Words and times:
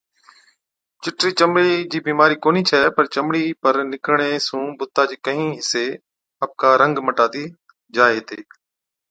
چِٽرِي 1.03 1.31
چمڙي 1.39 1.69
چِي 1.91 1.97
بِيمارِي 2.07 2.35
ڪونهِي 2.43 2.61
ڇَي 2.69 2.81
پَر 2.95 3.05
چمڙِي 3.13 3.43
پر 3.61 3.73
نِڪرڻي 3.91 4.31
سُون 4.47 4.63
بُتا 4.77 5.03
چي 5.09 5.15
ڪهِين 5.25 5.49
حِصي 5.57 5.85
آپڪا 6.43 6.69
رنگ 6.81 6.95
مٽاتِي 7.05 7.45
جائي 7.95 8.15
هِتي۔ 8.19 8.39